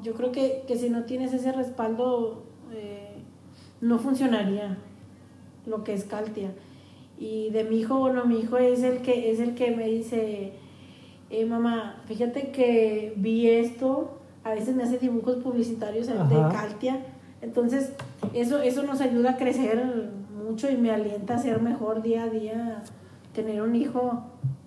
[0.03, 3.17] yo creo que, si no tienes ese respaldo, eh,
[3.81, 4.77] no funcionaría
[5.65, 6.51] lo que es Caltia.
[7.19, 10.53] Y de mi hijo, bueno, mi hijo es el que, es el que me dice,
[11.29, 17.05] eh, mamá, fíjate que vi esto, a veces me hace dibujos publicitarios de Caltia.
[17.41, 17.91] Entonces,
[18.33, 20.09] eso, eso nos ayuda a crecer
[20.47, 22.83] mucho y me alienta a ser mejor día a día,
[23.33, 24.23] tener un hijo,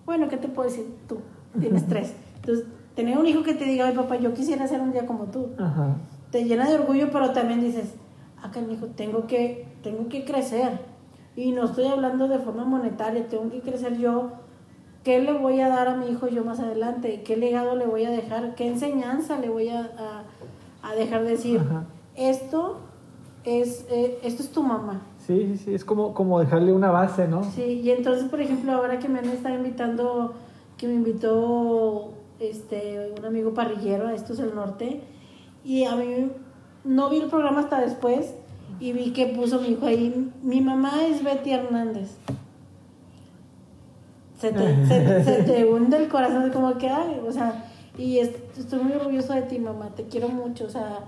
[0.07, 1.19] bueno, ¿qué te puedo decir tú?
[1.59, 2.15] Tienes tres.
[2.37, 5.25] Entonces, tener un hijo que te diga, ay papá, yo quisiera ser un día como
[5.25, 5.51] tú,
[6.31, 7.95] te llena de orgullo, pero también dices,
[8.43, 10.79] acá mi hijo, tengo que, tengo que crecer.
[11.37, 14.33] Y no estoy hablando de forma monetaria, tengo que crecer yo.
[15.05, 17.23] ¿Qué le voy a dar a mi hijo yo más adelante?
[17.23, 18.55] ¿Qué legado le voy a dejar?
[18.55, 19.91] ¿Qué enseñanza le voy a,
[20.83, 21.63] a, dejar decir?
[22.17, 22.81] Esto
[23.45, 25.03] es, eh, esto es tu mamá.
[25.27, 27.45] Sí, sí, sí, es como, como dejarle una base, ¿no?
[27.45, 30.35] Sí, y entonces, por ejemplo, ahora que me han estado invitando,
[30.77, 35.01] que me invitó este, un amigo parrillero a Esto es el Norte,
[35.65, 36.31] y a mí
[36.85, 38.35] no vi el programa hasta después,
[38.79, 42.17] y vi que puso mi hijo ahí, mi mamá es Betty Hernández.
[44.39, 47.67] Se te, se, te hunde el corazón, como que, ay, o sea,
[47.99, 51.01] y estoy muy orgulloso de ti, mamá, te quiero mucho, o sea,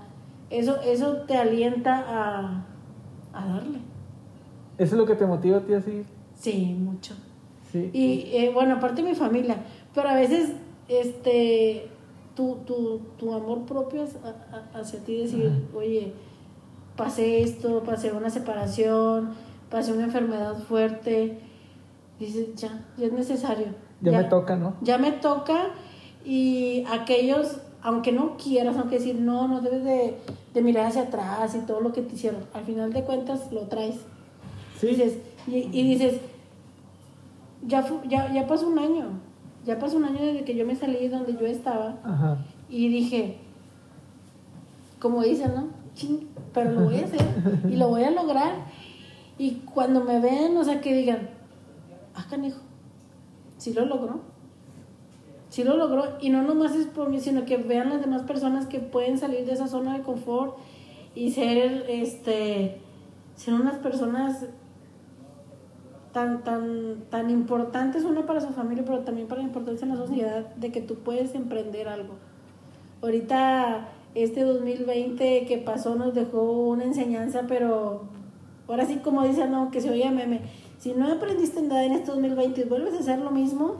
[0.59, 2.65] eso, eso te alienta a,
[3.33, 3.79] a darle.
[4.77, 6.05] ¿Eso es lo que te motiva a ti a seguir?
[6.35, 7.15] Sí, mucho.
[7.73, 9.57] Y eh, bueno, aparte de mi familia,
[9.95, 10.51] pero a veces
[10.87, 11.87] este
[12.35, 14.05] tu, tu, tu amor propio
[14.73, 16.13] hacia ti decir, oye,
[16.95, 19.33] pasé esto, pasé una separación,
[19.69, 21.39] pasé una enfermedad fuerte,
[22.19, 23.67] dices, ya, ya es necesario.
[24.01, 24.75] Ya, me toca, ¿no?
[24.81, 25.69] Ya me toca
[26.25, 30.17] y aquellos, aunque no quieras, aunque decir, no, no debes de,
[30.53, 33.61] de mirar hacia atrás y todo lo que te hicieron, al final de cuentas lo
[33.61, 33.95] traes
[34.87, 36.19] Dices, y, dices,
[37.65, 39.05] ya, ya, ya pasó un año,
[39.65, 41.95] ya pasó un año desde que yo me salí de donde yo estaba.
[42.69, 43.37] Y dije,
[44.99, 45.67] como dicen, ¿no?
[46.53, 47.21] pero lo voy a hacer
[47.69, 48.55] y lo voy a lograr.
[49.37, 51.29] Y cuando me ven, o sea, que digan,
[52.15, 52.59] ah, canijo,
[53.57, 54.32] sí lo logró.
[55.53, 56.17] Sí lo logró.
[56.19, 59.45] Y no nomás es por mí, sino que vean las demás personas que pueden salir
[59.45, 60.57] de esa zona de confort
[61.13, 62.81] y ser, este,
[63.35, 64.47] ser unas personas
[66.11, 69.91] tan, tan, tan importante es uno para su familia, pero también para la importancia en
[69.91, 72.15] la sociedad de que tú puedes emprender algo.
[73.03, 78.05] Ahorita este 2020 que pasó nos dejó una enseñanza, pero
[78.67, 80.41] ahora sí como dice, no, que se oye meme,
[80.79, 83.75] si no aprendiste nada en este 2020 y vuelves a hacer lo mismo,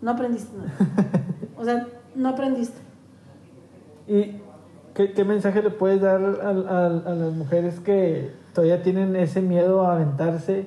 [0.00, 0.72] no aprendiste nada.
[1.56, 2.78] o sea, no aprendiste.
[4.06, 4.40] ¿Y
[4.94, 9.94] qué, mensaje le puedes dar a, a, las mujeres que todavía tienen ese miedo a
[9.94, 10.66] aventarse?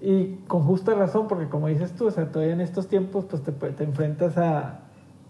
[0.00, 3.42] Y con justa razón, porque como dices tú, o sea, todavía en estos tiempos pues
[3.42, 4.80] te, te enfrentas a,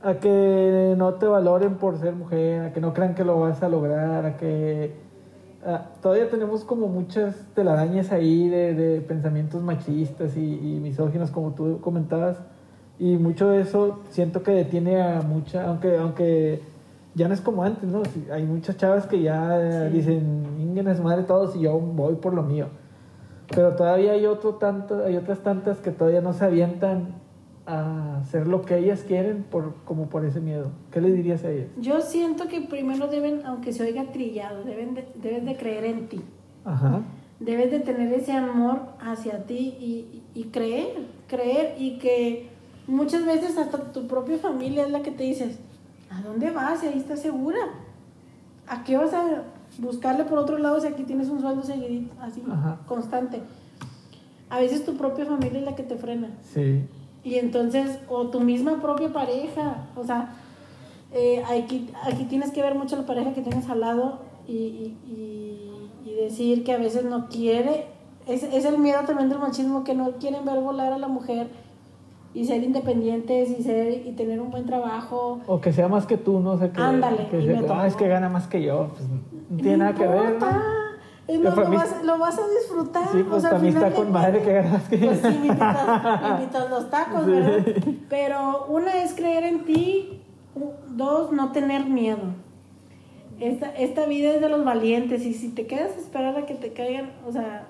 [0.03, 3.63] a que no te valoren por ser mujer, a que no crean que lo vas
[3.63, 5.05] a lograr, a que
[6.03, 12.39] todavía tenemos como muchas telarañas ahí de, de pensamientos machistas y, misóginos, como tú comentabas,
[12.99, 16.63] y mucho de eso siento que detiene a mucha, aunque, aunque
[17.15, 18.03] ya no es como antes, ¿no?
[18.33, 22.43] Hay muchas chavas que ya dicen, Ingen es madre todos y yo voy por lo
[22.43, 22.67] mío.
[23.49, 27.15] Pero todavía hay otro tanto, hay otras tantas que todavía no se avientan
[27.67, 30.71] a hacer lo que ellas quieren por, como por ese miedo.
[30.91, 31.69] ¿Qué le dirías a ellas?
[31.79, 36.09] Yo siento que primero deben, aunque se oiga trillado, deben de, debes de creer en
[36.09, 36.21] ti.
[36.65, 37.03] Ajá.
[37.41, 42.54] Debes de tener ese amor hacia ti y, y, creer, creer y que
[42.87, 45.59] muchas veces hasta tu propia familia es la que te dices,
[46.11, 46.83] ¿a dónde vas?
[46.83, 47.59] Y ahí estás segura.
[48.67, 49.43] ¿A qué vas a
[49.79, 52.43] buscarle por otro lado si aquí tienes un sueldo seguidito, así,
[52.87, 53.43] constante?
[54.49, 56.31] A veces tu propia familia es la que te frena.
[56.43, 56.85] Sí.
[57.25, 60.35] Y entonces, o tu misma propia pareja, o sea,
[61.13, 64.97] eh, aquí, aquí tienes que ver mucho la pareja que tienes al lado y,
[66.21, 67.87] decir que a veces no quiere,
[68.27, 71.49] es, es, el miedo también del machismo, que no quieren ver volar a la mujer
[72.35, 75.41] y ser independientes y ser y tener un buen trabajo.
[75.47, 76.83] O que sea más que tú, no sé qué.
[76.83, 77.29] Ándale.
[77.29, 79.09] Que ah, es que gana más que yo, pues
[79.49, 80.37] no tiene nada que ver.
[81.27, 83.09] Es lo, vas, lo, vas, a disfrutar.
[83.11, 84.99] Sí, pues también está con madre que ganas que...
[84.99, 87.65] Pues sí, me invitas, los tacos, ¿verdad?
[88.11, 90.21] Pero una es creer en ti,
[90.91, 92.35] dos, no tener miedo.
[93.41, 96.55] Esta, esta vida es de los valientes y si te quedas a esperar a que
[96.55, 97.69] te caigan, o sea,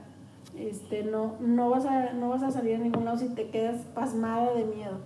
[0.57, 3.83] este, no, no, vas a, no vas a salir a ningún lado si te quedas
[3.95, 4.99] pasmada de miedo.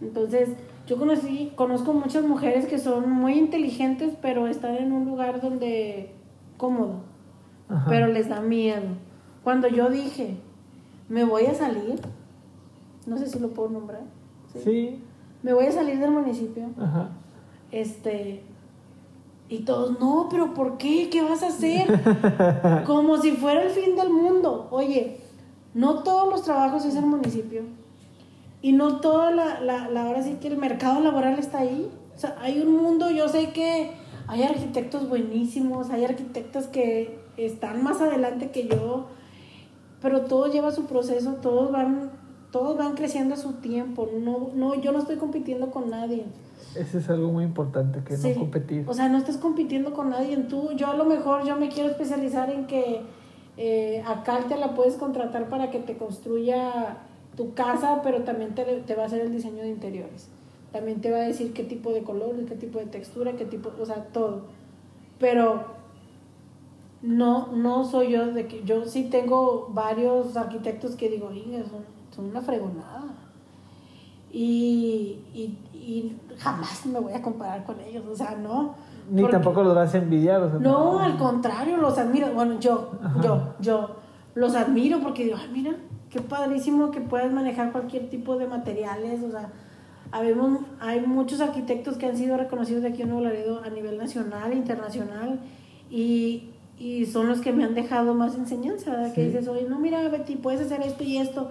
[0.00, 0.50] Entonces,
[0.86, 6.12] yo conocí, conozco muchas mujeres que son muy inteligentes, pero están en un lugar donde
[6.56, 7.10] cómodo
[7.88, 8.82] pero les da miedo.
[9.44, 10.36] Cuando yo dije,
[11.08, 12.00] me voy a salir,
[13.06, 14.02] no sé si lo puedo nombrar.
[14.62, 15.02] Sí.
[15.42, 16.68] Me voy a salir del municipio.
[16.78, 17.10] Ajá.
[17.70, 18.42] Este.
[19.50, 21.10] Y todos, no, pero ¿por qué?
[21.10, 22.84] ¿Qué vas a hacer?
[22.86, 24.68] Como si fuera el fin del mundo.
[24.70, 25.18] Oye,
[25.74, 27.62] no todos los trabajos es el municipio.
[28.62, 31.90] Y no toda la, la, la, ahora sí que el mercado laboral está ahí.
[32.14, 33.90] O sea, hay un mundo, yo sé que
[34.28, 39.06] hay arquitectos buenísimos, hay arquitectos que están más adelante que yo,
[40.00, 42.12] pero todo lleva su proceso, todos van,
[42.50, 46.24] todos van creciendo a su tiempo, no, no, yo no estoy compitiendo con nadie.
[46.74, 48.84] Ese es algo muy importante, que no competir.
[48.88, 50.36] O sea, no estás compitiendo con nadie.
[50.36, 53.02] Tú, yo a lo mejor yo me quiero especializar en que
[53.56, 56.98] eh, a te la puedes contratar para que te construya
[57.36, 60.28] tu casa, pero también te, te, va a hacer el diseño de interiores.
[60.72, 63.72] También te va a decir qué tipo de color, qué tipo de textura, qué tipo,
[63.80, 64.42] o sea, todo.
[65.18, 65.64] Pero
[67.02, 71.30] no, no soy yo de que yo sí tengo varios arquitectos que digo,
[71.68, 73.04] son, son una fregonada.
[74.32, 78.74] Y, y, y, jamás me voy a comparar con ellos, o sea, no.
[79.10, 82.32] Ni tampoco los vas a envidiar, o sea, no, al contrario, los admiro.
[82.32, 83.96] Bueno, yo, yo, yo
[84.36, 85.74] los admiro porque digo, ay, mira,
[86.10, 89.50] qué padrísimo que puedas manejar cualquier tipo de materiales, o sea,
[90.12, 93.98] habemos, hay muchos arquitectos que han sido reconocidos de aquí en Nuevo Laredo a nivel
[93.98, 95.40] nacional, internacional,
[95.90, 100.08] y y son los que me han dejado más enseñanza, que dices, oye, no, mira,
[100.08, 101.50] Betty, puedes hacer esto y esto.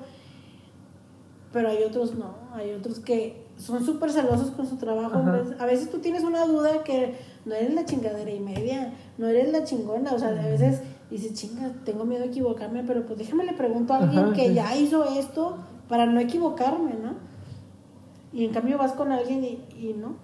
[1.51, 5.17] Pero hay otros no, hay otros que son súper celosos con su trabajo.
[5.59, 9.51] a veces tú tienes una duda que no eres la chingadera y media, no eres
[9.51, 13.43] la chingona, o sea, a veces dices, chinga, tengo miedo a equivocarme, pero pues déjame
[13.43, 15.57] le pregunto a alguien que ya hizo esto
[15.87, 17.15] para no equivocarme, ¿no?
[18.31, 20.15] Y en cambio vas con alguien y, y no.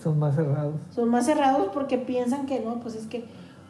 [0.00, 0.76] Son más cerrados.
[0.90, 3.24] Son más cerrados porque piensan que no, pues es que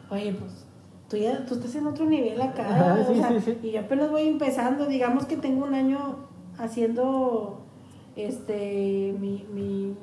[0.09, 0.65] oye, pues
[1.09, 4.85] tú ya tú estás en otro nivel acá, o sea, y yo apenas voy empezando,
[4.85, 6.17] digamos que tengo un año
[6.57, 7.61] haciendo
[8.15, 9.95] este mi, mi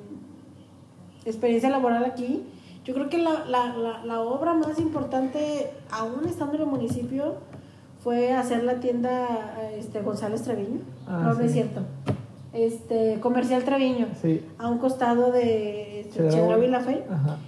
[1.25, 2.43] experiencia laboral aquí.
[2.85, 7.37] Yo creo que la, la, la, obra más importante, aún estando en el municipio,
[8.03, 10.81] fue hacer la tienda este, González Treviño.
[11.07, 11.83] Ah, no, es cierto.
[12.53, 14.09] Este, Comercial Treviño.
[14.59, 17.05] A un costado de este, Chedraui La Fe.
[17.09, 17.39] Ajá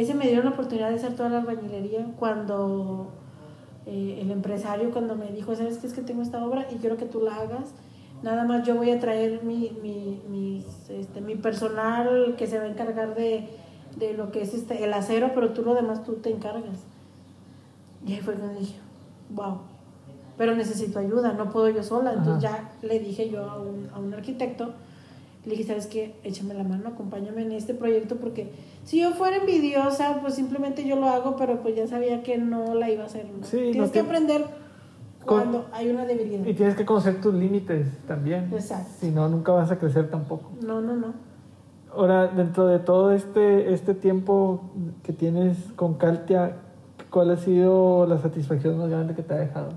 [0.00, 3.08] ese me dieron la oportunidad de hacer toda la albañilería cuando
[3.84, 6.96] eh, el empresario cuando me dijo, ¿sabes qué es que tengo esta obra y quiero
[6.96, 7.74] que tú la hagas?
[8.22, 12.68] Nada más yo voy a traer mi, mi, este, mi personal que se va a
[12.68, 13.48] encargar de
[13.96, 16.80] de lo que es este, el acero, pero tú lo demás tú te encargas.
[18.06, 18.76] Y ahí fue cuando dije,
[19.30, 19.58] wow,
[20.36, 22.14] pero necesito ayuda, no puedo yo sola.
[22.14, 24.72] Entonces ya le dije yo a un, a un arquitecto,
[25.44, 26.14] le dije, ¿sabes qué?
[26.24, 28.50] Échame la mano, acompáñame en este proyecto porque
[28.84, 32.74] si yo fuera envidiosa, pues simplemente yo lo hago, pero pues ya sabía que no
[32.74, 33.26] la iba a hacer.
[33.50, 34.44] tienes que aprender
[35.26, 36.46] cuando hay una debilidad.
[36.46, 38.50] Y tienes que conocer tus límites también.
[38.52, 38.90] Exacto.
[38.98, 40.50] Si no, nunca vas a crecer tampoco.
[40.60, 41.14] No, no, no.
[41.94, 44.70] Ahora, dentro de todo este, este tiempo
[45.02, 46.56] que tienes con Caltia,
[47.10, 49.70] ¿cuál ha sido la satisfacción más grande que te ha dejado?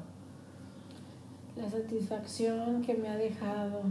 [1.58, 3.82] La satisfacción que me ha dejado.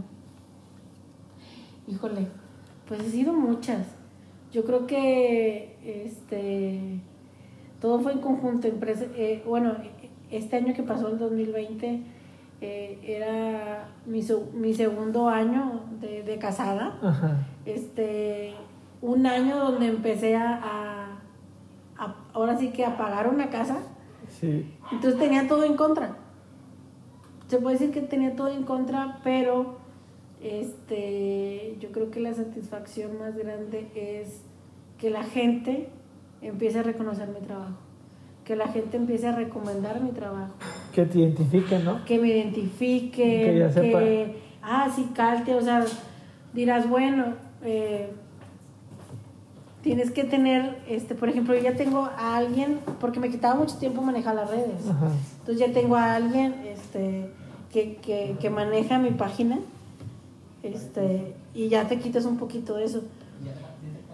[1.87, 2.27] Híjole,
[2.87, 3.85] pues ha sido muchas.
[4.51, 7.01] Yo creo que este
[7.79, 8.67] todo fue en conjunto.
[8.67, 9.75] Eh, bueno,
[10.31, 12.03] este año que pasó, el 2020,
[12.61, 16.97] eh, era mi, mi, segundo año de, de casada.
[17.65, 18.53] Este,
[19.01, 21.19] un año donde empecé a,
[21.97, 23.79] a, ahora sí que a pagar una casa.
[24.29, 24.73] Sí.
[24.91, 26.17] Entonces tenía todo en contra.
[27.47, 29.77] Se puede decir que tenía todo en contra, pero
[30.41, 34.41] este, yo creo que la satisfacción más grande es
[34.97, 35.89] que la gente
[36.41, 37.84] empiece a reconocer mi trabajo
[38.45, 40.53] que la gente empiece a recomendar mi trabajo.
[40.93, 42.05] Que te identifique, ¿no?
[42.05, 43.11] Que me identifique,
[43.71, 45.83] que, ah, sí, calte, o sea,
[46.53, 48.11] dirás, bueno, eh,
[49.81, 53.77] tienes que tener, este, por ejemplo, yo ya tengo a alguien, porque me quitaba mucho
[53.77, 54.81] tiempo manejar las redes,
[55.39, 57.29] entonces ya tengo a alguien este,
[57.73, 59.59] que, que, que maneja mi página,
[60.61, 63.01] este, y ya te quitas un poquito de eso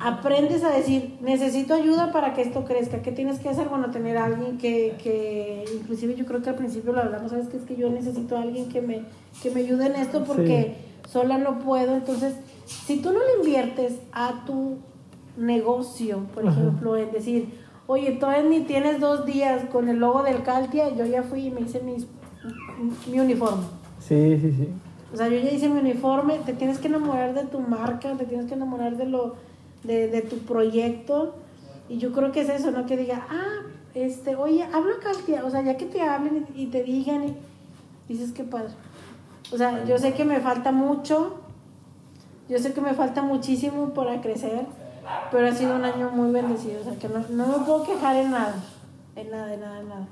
[0.04, 3.02] aprendes a decir, necesito ayuda para que esto crezca.
[3.02, 3.70] ¿Qué tienes que hacer?
[3.70, 7.48] Bueno, tener a alguien que, que inclusive yo creo que al principio lo hablamos, ¿sabes
[7.48, 7.58] qué?
[7.58, 9.04] Es que yo necesito a alguien que me,
[9.42, 10.76] que me ayude en esto porque
[11.08, 11.96] sola no puedo.
[11.96, 12.36] Entonces,
[12.66, 14.78] si tú no le inviertes a tu
[15.38, 17.50] negocio, por ejemplo, en decir,
[17.88, 21.52] oye, todavía ni tienes dos días con el logo del Caltia, yo ya fui y
[21.52, 22.08] me hice mis,
[23.10, 23.64] mi uniforme.
[24.00, 24.68] Sí, sí, sí.
[25.14, 28.26] O sea, yo ya hice mi uniforme, te tienes que enamorar de tu marca, te
[28.26, 29.36] tienes que enamorar de lo
[29.84, 31.36] de, de, tu proyecto.
[31.90, 32.86] Y yo creo que es eso, ¿no?
[32.86, 33.62] Que diga, ah,
[33.94, 37.36] este, oye, habla Katia, o sea, ya que te hablen y, te digan, y
[38.08, 38.74] dices que padre.
[39.52, 41.42] O sea, yo sé que me falta mucho,
[42.48, 44.66] yo sé que me falta muchísimo para crecer,
[45.30, 48.16] pero ha sido un año muy bendecido, o sea, que no, no me puedo quejar
[48.16, 48.56] en nada,
[49.16, 50.08] en nada, en nada, en nada.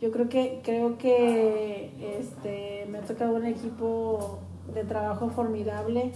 [0.00, 4.40] Yo creo que, creo que este, me ha tocado un equipo
[4.74, 6.10] de trabajo formidable,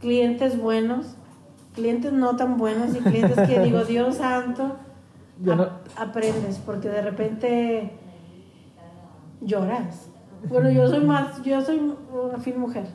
[0.00, 1.16] clientes buenos,
[1.76, 4.76] clientes no tan buenos y clientes que digo, Dios santo,
[5.96, 7.92] aprendes, porque de repente
[9.40, 10.08] lloras.
[10.48, 12.86] Bueno, yo soy más, yo soy una fin mujer.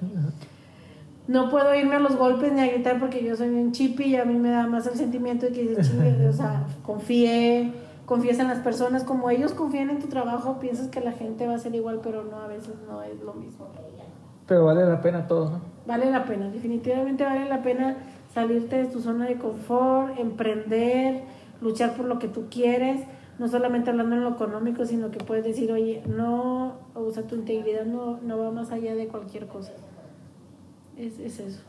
[1.28, 4.16] No puedo irme a los golpes ni a gritar porque yo soy un chipi y
[4.16, 5.94] a mí me da más el sentimiento de que dices,
[6.30, 7.72] o sea, confíe,
[8.06, 11.56] confíes en las personas, como ellos confían en tu trabajo, piensas que la gente va
[11.56, 13.68] a ser igual, pero no, a veces no es lo mismo.
[14.48, 15.62] Pero vale la pena todo, ¿no?
[15.86, 17.98] Vale la pena, definitivamente vale la pena
[18.34, 21.24] salirte de tu zona de confort, emprender,
[21.62, 23.02] luchar por lo que tú quieres,
[23.40, 27.36] no solamente hablando en lo económico, sino que puedes decir, oye, no, o sea, tu
[27.36, 29.72] integridad no, no va más allá de cualquier cosa.
[30.98, 31.62] Es, es eso.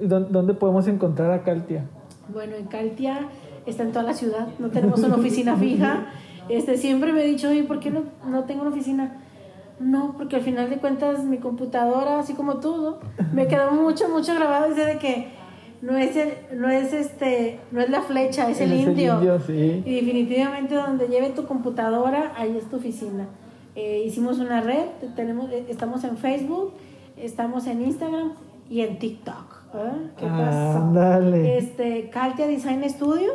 [0.00, 1.84] ¿Y dónde podemos encontrar a Caltia?
[2.32, 3.28] Bueno, en Caltia
[3.66, 6.06] está en toda la ciudad, no tenemos una oficina fija.
[6.48, 9.22] Este, siempre me he dicho, oye, ¿por qué no, no tengo una oficina?
[9.80, 13.00] No, porque al final de cuentas mi computadora, así como todo,
[13.32, 15.37] me quedó mucho, mucho grabado desde de que
[15.80, 19.20] no es el, no es este, no es la flecha, es el, indio.
[19.48, 23.28] Y definitivamente donde lleve tu computadora, ahí es tu oficina.
[23.76, 26.72] Eh, hicimos una red, tenemos, eh, estamos en Facebook,
[27.16, 28.32] estamos en Instagram
[28.68, 29.62] y en TikTok.
[29.74, 30.10] ¿eh?
[30.18, 31.20] ¿Qué pasa?
[31.36, 33.32] Este, Caltia Design Studio.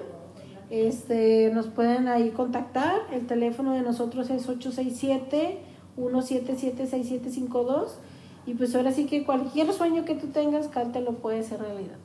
[0.69, 3.01] Este, nos pueden ahí contactar.
[3.13, 5.59] El teléfono de nosotros es 867
[5.95, 7.99] 177 6752
[8.45, 11.97] y pues ahora sí que cualquier sueño que tú tengas, Caltia lo puede hacer realidad.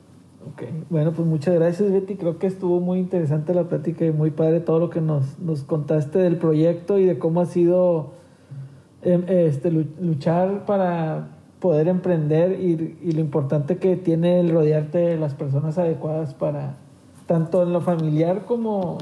[0.47, 2.15] Ok, bueno, pues muchas gracias Betty.
[2.15, 5.63] Creo que estuvo muy interesante la plática y muy padre todo lo que nos, nos
[5.63, 8.11] contaste del proyecto y de cómo ha sido
[9.01, 11.27] em, este, luchar para
[11.59, 16.77] poder emprender y, y, lo importante que tiene el rodearte de las personas adecuadas para
[17.25, 18.97] tanto en lo familiar como,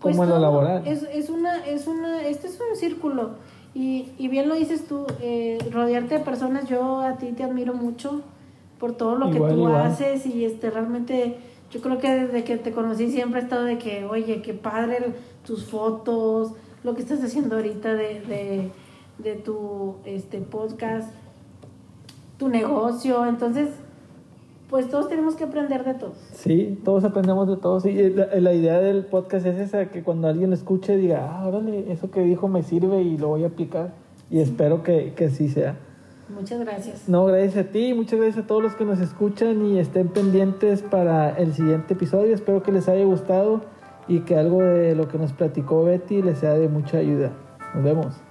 [0.00, 0.86] pues como en lo laboral.
[0.86, 3.32] Es, es, una, es una, este es un círculo
[3.74, 7.74] y, y bien lo dices tú, eh, rodearte de personas, yo a ti te admiro
[7.74, 8.22] mucho
[8.80, 11.36] por todo lo que tú haces y este realmente
[11.70, 15.12] yo creo que desde que te conocí siempre he estado de que, oye, qué padre
[15.46, 16.52] tus fotos,
[16.82, 18.70] lo que estás haciendo ahorita de,
[19.18, 21.12] de, tu este podcast,
[22.38, 23.24] tu negocio.
[23.26, 23.68] Entonces,
[24.68, 26.16] pues todos tenemos que aprender de todos.
[26.32, 27.86] Sí, todos aprendemos de todos.
[27.86, 31.92] Y la, idea del podcast es esa, que cuando alguien lo escuche diga, ah, órale,
[31.92, 33.92] eso que dijo me sirve y lo voy a aplicar.
[34.30, 35.76] Y espero que, que así sea.
[36.34, 37.08] Muchas gracias.
[37.08, 40.82] No, gracias a ti, muchas gracias a todos los que nos escuchan y estén pendientes
[40.82, 42.34] para el siguiente episodio.
[42.34, 43.62] Espero que les haya gustado
[44.08, 47.32] y que algo de lo que nos platicó Betty les sea de mucha ayuda.
[47.74, 48.29] Nos vemos.